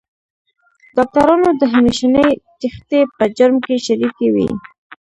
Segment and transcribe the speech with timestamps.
[0.97, 4.47] ډاکټرانو د همېشنۍ تېښتې په جرم کې شریکې وې.